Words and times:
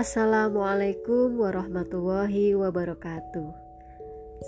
Assalamualaikum 0.00 1.44
warahmatullahi 1.44 2.56
wabarakatuh. 2.56 3.52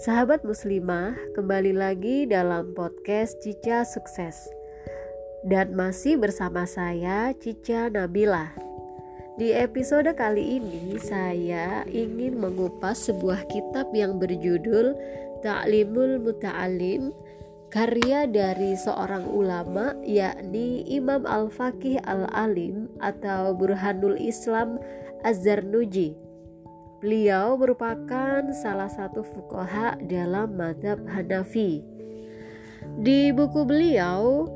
Sahabat 0.00 0.48
muslimah, 0.48 1.12
kembali 1.36 1.76
lagi 1.76 2.24
dalam 2.24 2.72
podcast 2.72 3.36
Cica 3.44 3.84
Sukses. 3.84 4.48
Dan 5.44 5.76
masih 5.76 6.16
bersama 6.16 6.64
saya 6.64 7.36
Cica 7.36 7.92
Nabila. 7.92 8.48
Di 9.36 9.52
episode 9.52 10.08
kali 10.16 10.56
ini 10.56 10.96
saya 10.96 11.84
ingin 11.84 12.40
mengupas 12.40 13.12
sebuah 13.12 13.44
kitab 13.52 13.92
yang 13.92 14.16
berjudul 14.16 14.96
Ta'limul 15.44 16.16
Muta'alim 16.16 17.12
karya 17.68 18.24
dari 18.24 18.72
seorang 18.72 19.28
ulama 19.28 19.92
yakni 20.00 20.88
Imam 20.88 21.28
Al-Faqih 21.28 22.00
Al-Alim 22.08 22.88
atau 23.04 23.52
Burhanul 23.52 24.16
Islam 24.16 24.80
Az-Zarnuji. 25.22 26.14
Beliau 27.02 27.58
merupakan 27.58 28.46
salah 28.54 28.86
satu 28.86 29.26
fukoha 29.26 29.98
dalam 30.06 30.54
madhab 30.54 31.02
Hanafi. 31.10 31.82
Di 33.02 33.34
buku 33.34 33.66
beliau, 33.66 34.46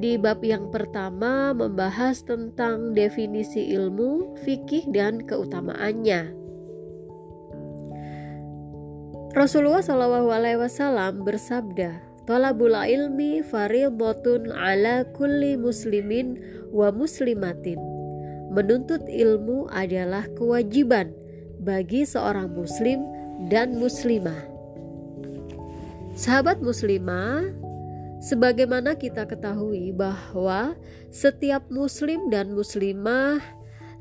di 0.00 0.16
bab 0.16 0.40
yang 0.40 0.72
pertama 0.72 1.52
membahas 1.52 2.24
tentang 2.24 2.96
definisi 2.96 3.68
ilmu, 3.76 4.40
fikih, 4.42 4.88
dan 4.90 5.22
keutamaannya. 5.22 6.34
Rasulullah 9.34 9.82
Shallallahu 9.82 10.30
Alaihi 10.30 10.62
Wasallam 10.62 11.26
bersabda, 11.26 12.00
Tolabul 12.24 12.72
ilmi 12.72 13.44
faridotun 13.44 14.48
ala 14.48 15.04
kulli 15.12 15.60
muslimin 15.60 16.40
wa 16.72 16.88
muslimatin. 16.88 17.93
Menuntut 18.54 19.02
ilmu 19.10 19.66
adalah 19.66 20.30
kewajiban 20.38 21.10
bagi 21.58 22.06
seorang 22.06 22.54
muslim 22.54 23.02
dan 23.50 23.74
muslimah. 23.74 24.46
Sahabat 26.14 26.62
muslimah, 26.62 27.50
sebagaimana 28.22 28.94
kita 28.94 29.26
ketahui 29.26 29.90
bahwa 29.90 30.78
setiap 31.10 31.66
muslim 31.66 32.30
dan 32.30 32.54
muslimah 32.54 33.42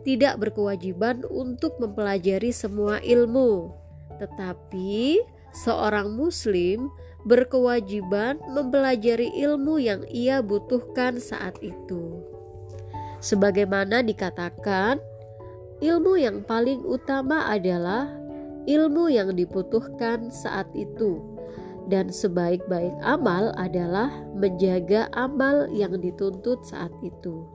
tidak 0.05 0.37
berkewajiban 0.37 1.25
untuk 1.33 1.73
mempelajari 1.81 2.53
semua 2.53 3.01
ilmu, 3.01 3.73
tetapi 4.21 5.17
seorang 5.57 6.13
muslim 6.13 6.93
berkewajiban 7.25 8.37
mempelajari 8.53 9.33
ilmu 9.33 9.81
yang 9.81 10.05
ia 10.13 10.45
butuhkan 10.45 11.17
saat 11.17 11.57
itu. 11.65 12.32
Sebagaimana 13.23 14.03
dikatakan, 14.03 14.99
ilmu 15.79 16.19
yang 16.19 16.43
paling 16.43 16.83
utama 16.83 17.47
adalah 17.47 18.11
ilmu 18.67 19.07
yang 19.07 19.31
dibutuhkan 19.31 20.27
saat 20.27 20.67
itu, 20.75 21.23
dan 21.87 22.11
sebaik-baik 22.11 22.91
amal 22.99 23.55
adalah 23.55 24.11
menjaga 24.35 25.07
amal 25.15 25.71
yang 25.71 25.95
dituntut 26.03 26.67
saat 26.67 26.91
itu. 26.99 27.47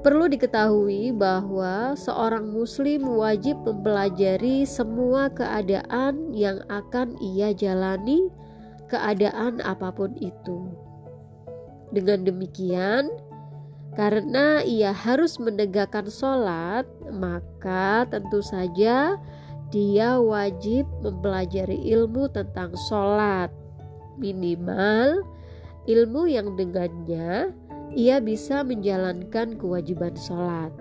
Perlu 0.00 0.32
diketahui 0.32 1.12
bahwa 1.12 1.92
seorang 1.92 2.48
Muslim 2.48 3.04
wajib 3.20 3.60
mempelajari 3.68 4.64
semua 4.64 5.28
keadaan 5.28 6.32
yang 6.32 6.64
akan 6.72 7.12
ia 7.20 7.52
jalani, 7.52 8.32
keadaan 8.88 9.60
apa 9.60 9.92
pun 9.92 10.16
itu. 10.16 10.72
Dengan 11.92 12.24
demikian, 12.24 13.12
karena 14.00 14.64
ia 14.64 14.96
harus 14.96 15.36
menegakkan 15.36 16.08
sholat, 16.08 16.88
maka 17.12 18.08
tentu 18.08 18.40
saja 18.40 19.20
dia 19.68 20.16
wajib 20.16 20.88
mempelajari 21.04 21.76
ilmu 21.92 22.32
tentang 22.32 22.72
sholat, 22.88 23.52
minimal 24.16 25.20
ilmu 25.84 26.32
yang 26.32 26.56
dengannya 26.56 27.52
ia 27.92 28.24
bisa 28.24 28.64
menjalankan 28.64 29.60
kewajiban 29.60 30.16
sholat. 30.16 30.72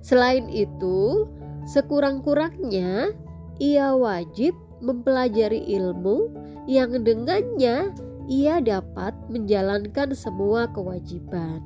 Selain 0.00 0.48
itu, 0.48 1.28
sekurang-kurangnya 1.68 3.12
ia 3.60 3.92
wajib 3.92 4.56
mempelajari 4.80 5.60
ilmu 5.76 6.32
yang 6.64 7.04
dengannya 7.04 7.92
ia 8.26 8.58
dapat 8.62 9.14
menjalankan 9.30 10.14
semua 10.14 10.70
kewajiban. 10.70 11.62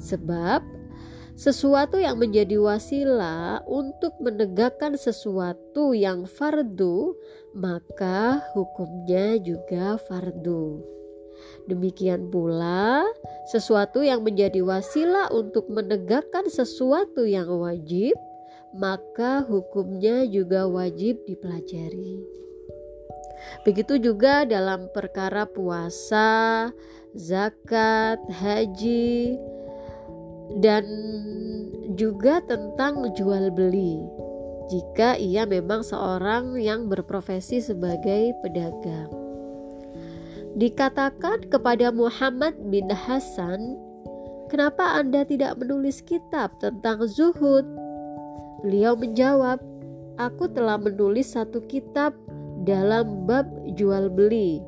Sebab 0.00 0.64
sesuatu 1.34 1.98
yang 1.98 2.20
menjadi 2.22 2.62
wasilah 2.62 3.66
untuk 3.66 4.14
menegakkan 4.22 4.94
sesuatu 4.94 5.90
yang 5.90 6.30
fardu, 6.30 7.18
maka 7.56 8.38
hukumnya 8.54 9.34
juga 9.42 9.98
fardu. 9.98 10.94
Demikian 11.66 12.30
pula, 12.30 13.02
sesuatu 13.50 14.06
yang 14.06 14.22
menjadi 14.22 14.62
wasilah 14.62 15.34
untuk 15.34 15.66
menegakkan 15.66 16.46
sesuatu 16.46 17.26
yang 17.26 17.50
wajib, 17.50 18.14
maka 18.70 19.42
hukumnya 19.42 20.22
juga 20.30 20.70
wajib 20.70 21.18
dipelajari. 21.26 22.22
Begitu 23.64 23.96
juga 23.96 24.44
dalam 24.44 24.92
perkara 24.92 25.48
puasa, 25.48 26.68
zakat, 27.14 28.18
haji, 28.28 29.38
dan 30.60 30.84
juga 31.96 32.44
tentang 32.44 33.14
jual 33.16 33.48
beli. 33.54 34.02
Jika 34.68 35.20
ia 35.20 35.44
memang 35.44 35.84
seorang 35.84 36.56
yang 36.56 36.88
berprofesi 36.88 37.60
sebagai 37.60 38.32
pedagang. 38.40 39.12
Dikatakan 40.54 41.50
kepada 41.50 41.90
Muhammad 41.90 42.56
bin 42.70 42.88
Hasan, 42.88 43.76
"Kenapa 44.48 44.96
Anda 44.96 45.26
tidak 45.26 45.58
menulis 45.60 46.00
kitab 46.00 46.56
tentang 46.62 47.04
zuhud?" 47.04 47.66
Beliau 48.62 48.96
menjawab, 48.96 49.60
"Aku 50.16 50.48
telah 50.48 50.78
menulis 50.80 51.34
satu 51.34 51.60
kitab 51.66 52.16
dalam 52.62 53.26
bab 53.26 53.50
jual 53.74 54.06
beli." 54.06 54.62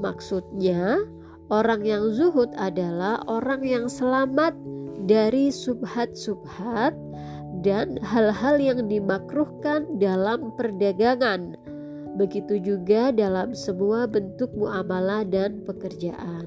Maksudnya, 0.00 1.04
orang 1.52 1.84
yang 1.84 2.08
zuhud 2.16 2.48
adalah 2.56 3.20
orang 3.28 3.60
yang 3.62 3.86
selamat 3.92 4.56
dari 5.04 5.52
subhat-subhat 5.52 6.96
dan 7.60 8.00
hal-hal 8.00 8.56
yang 8.58 8.88
dimakruhkan 8.88 10.00
dalam 10.00 10.50
perdagangan 10.56 11.54
Begitu 12.12 12.60
juga 12.60 13.08
dalam 13.08 13.56
semua 13.56 14.04
bentuk 14.04 14.52
muamalah 14.52 15.24
dan 15.24 15.64
pekerjaan. 15.64 16.44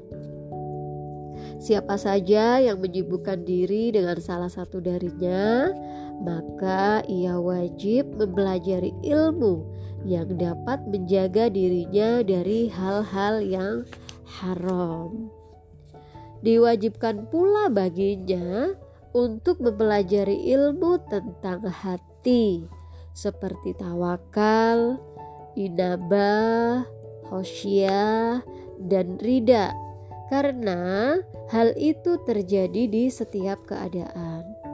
Siapa 1.58 1.97
saja 1.97 2.62
yang 2.62 2.78
menyibukkan 2.78 3.42
diri 3.42 3.90
dengan 3.90 4.22
salah 4.22 4.52
satu 4.52 4.78
darinya, 4.78 5.74
maka 6.22 7.02
ia 7.09 7.42
wajib 7.42 8.14
mempelajari 8.14 8.94
ilmu 9.02 9.66
yang 10.06 10.38
dapat 10.38 10.86
menjaga 10.86 11.50
dirinya 11.50 12.22
dari 12.22 12.70
hal-hal 12.70 13.42
yang 13.42 13.76
haram. 14.40 15.34
Diwajibkan 16.46 17.26
pula 17.34 17.74
baginya 17.74 18.78
untuk 19.18 19.58
mempelajari 19.66 20.46
ilmu 20.54 21.02
tentang 21.10 21.66
hati, 21.66 22.70
seperti 23.18 23.74
tawakal, 23.74 25.02
inabah, 25.58 26.86
khosyah, 27.26 28.46
dan 28.78 29.18
rida 29.18 29.74
karena 30.29 31.18
hal 31.50 31.74
itu 31.78 32.18
terjadi 32.26 32.90
di 32.90 33.09
setiap 33.09 33.66
keadaan. 33.66 34.65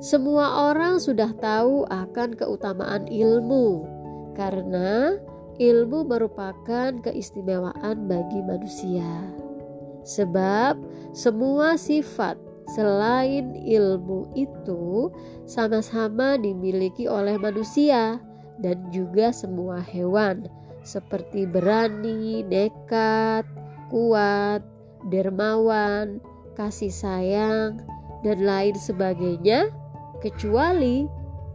Semua 0.00 0.72
orang 0.72 0.96
sudah 0.96 1.28
tahu 1.36 1.84
akan 1.92 2.32
keutamaan 2.32 3.04
ilmu 3.04 3.84
karena 4.32 5.20
ilmu 5.60 6.08
merupakan 6.08 6.96
keistimewaan 7.04 8.08
bagi 8.08 8.40
manusia. 8.40 9.28
Sebab 10.00 10.80
semua 11.12 11.76
sifat 11.76 12.40
selain 12.72 13.52
ilmu 13.60 14.32
itu 14.32 15.12
sama-sama 15.44 16.40
dimiliki 16.40 17.04
oleh 17.04 17.36
manusia 17.36 18.16
dan 18.56 18.80
juga 18.88 19.36
semua 19.36 19.84
hewan 19.84 20.48
seperti 20.80 21.44
berani, 21.44 22.40
nekat, 22.48 23.44
kuat, 23.92 24.64
dermawan, 25.12 26.24
kasih 26.56 26.88
sayang, 26.88 27.76
dan 28.24 28.38
lain 28.44 28.76
sebagainya, 28.76 29.68
kecuali 30.20 31.08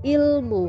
ilmu. 0.05 0.65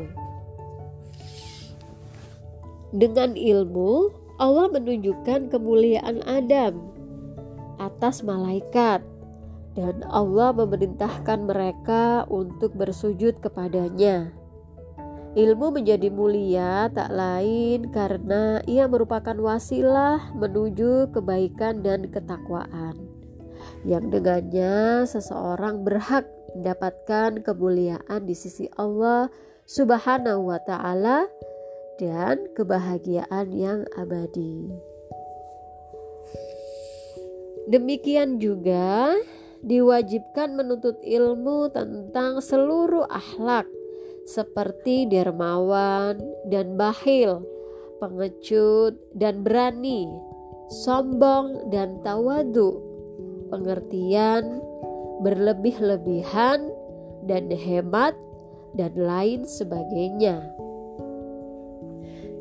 Dengan 2.95 3.35
ilmu, 3.35 4.09
Allah 4.37 4.69
menunjukkan 4.71 5.51
kemuliaan 5.51 6.23
Adam 6.23 6.77
atas 7.77 8.25
malaikat, 8.25 9.01
dan 9.77 10.01
Allah 10.09 10.49
memerintahkan 10.53 11.45
mereka 11.45 12.25
untuk 12.29 12.73
bersujud 12.73 13.37
kepadanya. 13.37 14.33
Ilmu 15.37 15.69
menjadi 15.69 16.09
mulia 16.09 16.89
tak 16.89 17.13
lain 17.13 17.93
karena 17.93 18.57
ia 18.65 18.89
merupakan 18.89 19.37
wasilah 19.37 20.33
menuju 20.33 21.13
kebaikan 21.13 21.85
dan 21.85 22.09
ketakwaan, 22.09 22.97
yang 23.85 24.09
dengannya 24.09 25.05
seseorang 25.05 25.85
berhak 25.85 26.25
mendapatkan 26.57 27.45
kemuliaan 27.45 28.25
di 28.25 28.33
sisi 28.33 28.65
Allah 28.75 29.29
Subhanahu 29.69 30.49
wa 30.49 30.59
Ta'ala 30.63 31.29
dan 32.01 32.49
kebahagiaan 32.57 33.47
yang 33.53 33.85
abadi. 33.93 34.71
Demikian 37.67 38.39
juga 38.39 39.11
diwajibkan 39.59 40.55
menuntut 40.55 40.95
ilmu 41.03 41.67
tentang 41.73 42.39
seluruh 42.39 43.03
akhlak 43.11 43.67
seperti 44.27 45.07
dermawan 45.07 46.19
dan 46.47 46.79
bahil, 46.79 47.43
pengecut 47.99 48.95
dan 49.15 49.43
berani, 49.43 50.07
sombong 50.83 51.71
dan 51.71 51.99
tawadu, 52.03 52.79
pengertian, 53.51 54.63
berlebih-lebihan 55.21 56.69
dan 57.25 57.49
hemat 57.49 58.13
dan 58.77 58.93
lain 58.95 59.43
sebagainya. 59.43 60.53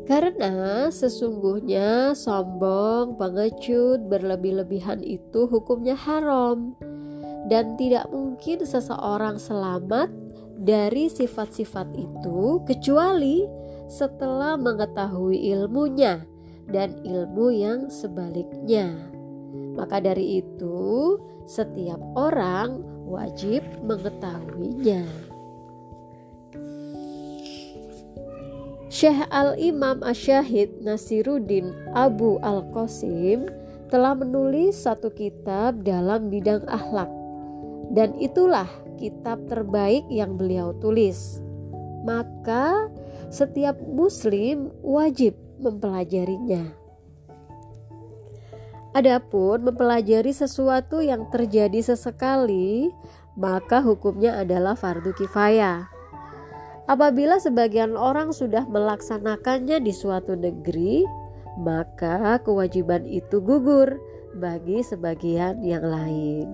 Karena 0.06 0.87
sesungguhnya 0.87 2.14
sombong, 2.14 3.19
pengecut, 3.19 4.06
berlebih-lebihan 4.06 5.02
itu 5.02 5.50
hukumnya 5.50 5.99
haram 5.99 6.78
dan 7.50 7.75
tidak 7.75 8.06
mungkin 8.14 8.62
seseorang 8.62 9.34
selamat 9.43 10.11
dari 10.55 11.11
sifat-sifat 11.11 11.90
itu 11.99 12.62
kecuali 12.70 13.50
setelah 13.90 14.55
mengetahui 14.55 15.50
ilmunya 15.55 16.23
dan 16.70 16.99
ilmu 17.02 17.50
yang 17.50 17.90
sebaliknya. 17.90 19.15
Maka 19.76 20.00
dari 20.00 20.40
itu, 20.40 21.20
setiap 21.44 22.00
orang 22.17 22.82
wajib 23.06 23.62
mengetahuinya. 23.84 25.05
Syekh 28.88 29.28
Al-Imam 29.28 30.00
Asyahid 30.00 30.81
Nasiruddin 30.81 31.76
Abu 31.93 32.40
Al-Qasim 32.40 33.44
telah 33.93 34.17
menulis 34.17 34.82
satu 34.82 35.12
kitab 35.12 35.84
dalam 35.84 36.32
bidang 36.32 36.64
akhlak 36.64 37.12
dan 37.93 38.17
itulah 38.19 38.67
kitab 38.96 39.44
terbaik 39.46 40.02
yang 40.08 40.34
beliau 40.40 40.73
tulis. 40.81 41.44
Maka 42.08 42.88
setiap 43.28 43.76
muslim 43.84 44.73
wajib 44.81 45.37
mempelajarinya. 45.61 46.86
Adapun 48.96 49.60
mempelajari 49.60 50.32
sesuatu 50.32 51.04
yang 51.04 51.28
terjadi 51.28 51.84
sesekali, 51.84 52.88
maka 53.37 53.84
hukumnya 53.84 54.40
adalah 54.40 54.72
fardu 54.72 55.12
kifayah. 55.12 55.84
Apabila 56.88 57.37
sebagian 57.37 57.93
orang 57.93 58.32
sudah 58.32 58.64
melaksanakannya 58.64 59.84
di 59.84 59.93
suatu 59.93 60.32
negeri, 60.32 61.04
maka 61.60 62.40
kewajiban 62.40 63.04
itu 63.04 63.37
gugur 63.44 64.00
bagi 64.40 64.81
sebagian 64.81 65.60
yang 65.60 65.84
lain. 65.84 66.49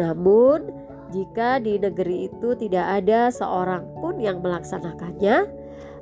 Namun, 0.00 0.64
jika 1.12 1.60
di 1.60 1.76
negeri 1.76 2.32
itu 2.32 2.56
tidak 2.56 3.04
ada 3.04 3.28
seorang 3.28 3.84
pun 4.00 4.16
yang 4.16 4.40
melaksanakannya, 4.40 5.44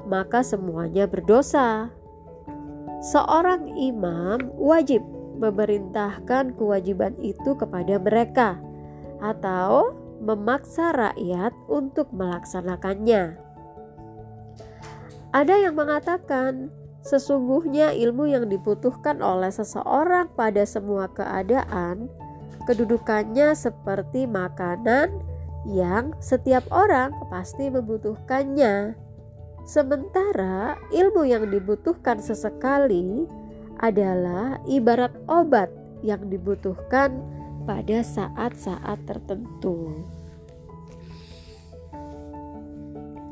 maka 0.07 0.47
semuanya 0.47 1.11
berdosa. 1.11 1.91
Seorang 3.11 3.75
imam 3.75 4.55
wajib 4.55 5.18
memerintahkan 5.39 6.59
kewajiban 6.59 7.15
itu 7.23 7.55
kepada 7.55 7.97
mereka, 8.03 8.59
atau 9.23 9.95
memaksa 10.19 10.91
rakyat 10.93 11.55
untuk 11.71 12.11
melaksanakannya. 12.11 13.39
Ada 15.31 15.55
yang 15.69 15.79
mengatakan, 15.79 16.73
sesungguhnya 17.07 17.95
ilmu 17.95 18.27
yang 18.27 18.51
dibutuhkan 18.51 19.23
oleh 19.23 19.53
seseorang 19.53 20.27
pada 20.35 20.67
semua 20.67 21.07
keadaan, 21.15 22.11
kedudukannya 22.67 23.55
seperti 23.55 24.27
makanan 24.27 25.09
yang 25.69 26.17
setiap 26.19 26.65
orang 26.73 27.13
pasti 27.29 27.69
membutuhkannya. 27.69 28.97
Sementara 29.69 30.81
ilmu 30.97 31.29
yang 31.29 31.53
dibutuhkan 31.53 32.17
sesekali 32.25 33.29
adalah 33.79 34.59
ibarat 34.67 35.15
obat 35.27 35.71
yang 36.03 36.27
dibutuhkan 36.31 37.23
pada 37.67 38.01
saat-saat 38.01 38.99
tertentu. 39.05 40.05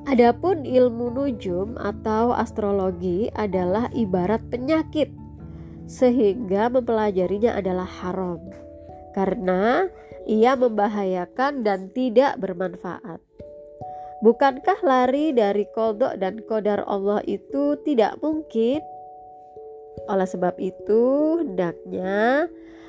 Adapun 0.06 0.62
ilmu 0.62 1.10
nujum 1.10 1.74
atau 1.82 2.30
astrologi 2.30 3.26
adalah 3.34 3.90
ibarat 3.90 4.38
penyakit 4.54 5.10
sehingga 5.90 6.70
mempelajarinya 6.70 7.58
adalah 7.58 7.86
haram 7.86 8.38
karena 9.18 9.90
ia 10.26 10.54
membahayakan 10.54 11.66
dan 11.66 11.90
tidak 11.90 12.38
bermanfaat. 12.38 13.18
Bukankah 14.22 14.78
lari 14.86 15.34
dari 15.34 15.66
kodok 15.74 16.18
dan 16.22 16.42
kodar 16.46 16.86
Allah 16.86 17.22
itu 17.26 17.78
tidak 17.82 18.18
mungkin? 18.22 18.82
Oleh 20.04 20.28
sebab 20.28 20.60
itu, 20.60 21.04
hendaknya 21.40 22.46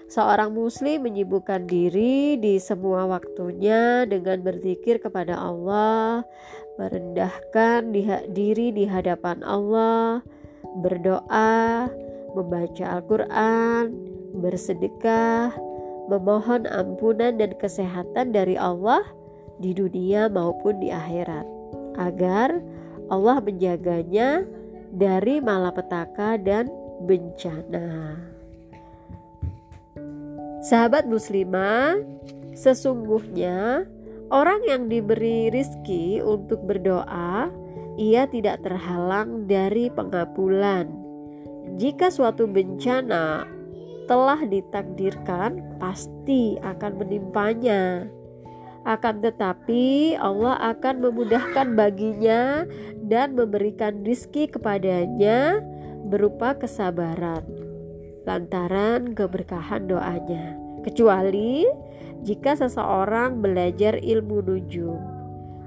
Seorang 0.07 0.55
muslim 0.55 1.03
menyibukkan 1.03 1.67
diri 1.67 2.39
di 2.39 2.63
semua 2.63 3.03
waktunya 3.11 4.07
dengan 4.07 4.39
berzikir 4.39 5.03
kepada 5.03 5.35
Allah, 5.35 6.23
merendahkan 6.79 7.91
diri 8.31 8.71
di 8.71 8.87
hadapan 8.87 9.43
Allah, 9.43 10.23
berdoa, 10.79 11.91
membaca 12.39 12.85
Al-Quran, 12.87 13.91
bersedekah, 14.39 15.51
memohon 16.07 16.63
ampunan 16.71 17.35
dan 17.35 17.51
kesehatan 17.59 18.31
dari 18.31 18.55
Allah 18.55 19.03
di 19.59 19.75
dunia 19.75 20.31
maupun 20.31 20.79
di 20.79 20.87
akhirat, 20.87 21.43
agar 21.99 22.63
Allah 23.11 23.43
menjaganya 23.43 24.47
dari 24.95 25.43
malapetaka 25.43 26.39
dan 26.39 26.71
bencana. 27.03 28.17
Sahabat 30.67 31.05
muslimah, 31.07 32.01
sesungguhnya 32.57 33.85
orang 34.33 34.65
yang 34.67 34.89
diberi 34.89 35.53
rizki 35.53 36.19
untuk 36.19 36.65
berdoa, 36.65 37.47
ia 37.95 38.27
tidak 38.27 38.65
terhalang 38.65 39.45
dari 39.45 39.87
pengabulan. 39.93 40.89
Jika 41.77 42.09
suatu 42.09 42.49
bencana 42.49 43.45
telah 44.07 44.39
ditakdirkan, 44.43 45.77
pasti 45.77 46.57
akan 46.59 46.91
menimpanya. 46.99 48.07
Akan 48.87 49.19
tetapi, 49.19 50.15
Allah 50.15 50.55
akan 50.75 51.03
memudahkan 51.03 51.75
baginya 51.75 52.63
dan 53.03 53.35
memberikan 53.35 53.99
rizki 54.07 54.47
kepadanya 54.47 55.59
berupa 56.07 56.55
kesabaran 56.55 57.43
lantaran 58.27 59.15
keberkahan 59.15 59.87
doanya. 59.87 60.59
Kecuali 60.83 61.63
jika 62.27 62.59
seseorang 62.59 63.39
belajar 63.39 63.95
ilmu 64.03 64.43
nujum 64.43 64.99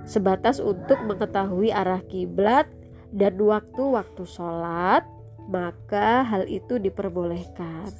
sebatas 0.05 0.61
untuk 0.61 1.01
mengetahui 1.09 1.73
arah 1.73 2.05
kiblat 2.05 2.69
dan 3.11 3.41
waktu-waktu 3.41 4.23
sholat, 4.29 5.03
maka 5.49 6.23
hal 6.23 6.47
itu 6.47 6.77
diperbolehkan. 6.79 7.91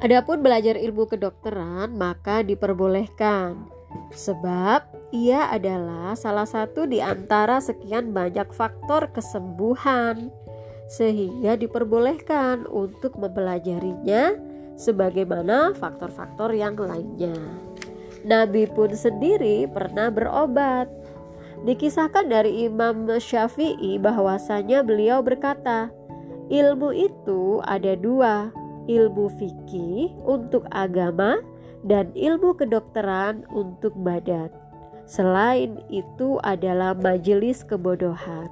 Adapun 0.00 0.40
belajar 0.40 0.80
ilmu 0.80 1.04
kedokteran, 1.12 1.92
maka 1.92 2.40
diperbolehkan, 2.40 3.68
sebab 4.16 4.88
ia 5.12 5.52
adalah 5.52 6.16
salah 6.16 6.48
satu 6.48 6.88
di 6.88 7.04
antara 7.04 7.60
sekian 7.60 8.16
banyak 8.16 8.48
faktor 8.48 9.12
kesembuhan 9.12 10.32
sehingga 10.90 11.54
diperbolehkan 11.54 12.66
untuk 12.66 13.14
mempelajarinya 13.14 14.34
sebagaimana 14.74 15.70
faktor-faktor 15.78 16.50
yang 16.50 16.74
lainnya. 16.74 17.38
Nabi 18.26 18.66
pun 18.66 18.90
sendiri 18.90 19.70
pernah 19.70 20.10
berobat. 20.10 20.90
Dikisahkan 21.62 22.26
dari 22.26 22.66
Imam 22.66 23.06
Syafi'i 23.06 24.00
bahwasanya 24.00 24.82
beliau 24.82 25.22
berkata, 25.22 25.92
ilmu 26.50 26.90
itu 26.90 27.62
ada 27.68 27.94
dua, 27.94 28.50
ilmu 28.88 29.30
fikih 29.38 30.10
untuk 30.24 30.64
agama 30.72 31.38
dan 31.84 32.10
ilmu 32.16 32.56
kedokteran 32.56 33.44
untuk 33.52 33.92
badan. 34.00 34.50
Selain 35.04 35.80
itu 35.92 36.40
adalah 36.42 36.96
majelis 36.96 37.62
kebodohan. 37.64 38.48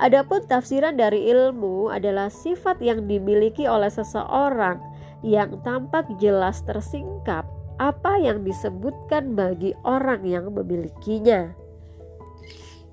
Adapun 0.00 0.44
tafsiran 0.48 0.96
dari 0.96 1.28
ilmu 1.28 1.92
adalah 1.92 2.32
sifat 2.32 2.80
yang 2.80 3.04
dimiliki 3.04 3.68
oleh 3.68 3.92
seseorang 3.92 4.80
yang 5.20 5.60
tampak 5.60 6.08
jelas 6.18 6.64
tersingkap 6.64 7.44
apa 7.76 8.20
yang 8.20 8.46
disebutkan 8.46 9.34
bagi 9.34 9.74
orang 9.82 10.22
yang 10.22 10.52
memilikinya. 10.54 11.52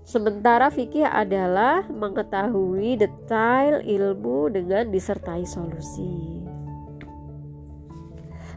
Sementara 0.09 0.73
fikih 0.73 1.05
adalah 1.05 1.85
mengetahui 1.85 2.97
detail 2.97 3.85
ilmu 3.85 4.49
dengan 4.49 4.89
disertai 4.89 5.45
solusi. 5.45 6.41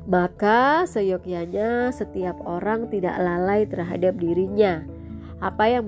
Maka 0.08 0.88
seyogyanya 0.88 1.92
setiap 1.92 2.40
orang 2.42 2.88
tidak 2.88 3.14
lalai 3.20 3.68
terhadap 3.68 4.16
dirinya. 4.16 4.82
Apa 5.38 5.70
yang 5.70 5.84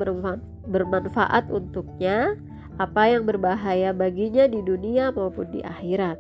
bermanfaat 0.69 1.49
untuknya, 1.49 2.37
apa 2.79 3.07
yang 3.07 3.25
berbahaya 3.29 3.95
baginya 3.95 4.51
di 4.51 4.61
dunia 4.61 5.15
maupun 5.15 5.47
di 5.55 5.63
akhirat. 5.63 6.19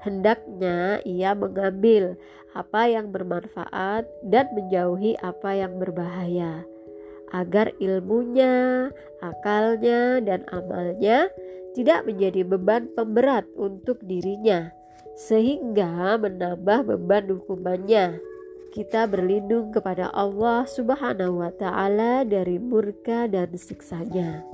Hendaknya 0.00 1.04
ia 1.04 1.36
mengambil 1.36 2.16
apa 2.56 2.88
yang 2.88 3.12
bermanfaat 3.12 4.08
dan 4.24 4.48
menjauhi 4.56 5.14
apa 5.20 5.52
yang 5.52 5.76
berbahaya, 5.76 6.64
agar 7.36 7.70
ilmunya, 7.78 8.88
akalnya, 9.20 10.24
dan 10.24 10.48
amalnya 10.48 11.28
tidak 11.76 12.08
menjadi 12.08 12.42
beban 12.48 12.88
pemberat 12.96 13.44
untuk 13.54 14.00
dirinya 14.02 14.72
sehingga 15.20 16.16
menambah 16.16 16.96
beban 16.96 17.28
hukumannya. 17.28 18.29
Kita 18.70 19.10
berlindung 19.10 19.74
kepada 19.74 20.14
Allah 20.14 20.62
Subhanahu 20.62 21.42
wa 21.42 21.50
taala 21.50 22.22
dari 22.22 22.62
murka 22.62 23.26
dan 23.26 23.50
siksanya. 23.58 24.46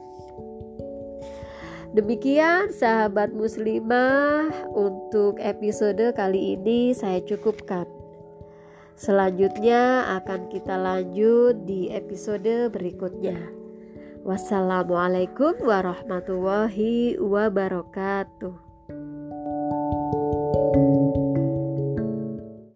Demikian 1.93 2.73
sahabat 2.73 3.33
muslimah 3.33 4.53
untuk 4.73 5.41
episode 5.41 6.13
kali 6.17 6.57
ini 6.57 6.93
saya 6.97 7.25
cukupkan. 7.25 7.89
Selanjutnya 8.97 10.09
akan 10.21 10.49
kita 10.49 10.77
lanjut 10.81 11.69
di 11.69 11.93
episode 11.93 12.73
berikutnya. 12.73 13.37
Wassalamualaikum 14.25 15.61
warahmatullahi 15.61 17.21
wabarakatuh. 17.21 18.66